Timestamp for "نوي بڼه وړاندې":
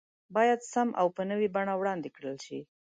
1.31-2.09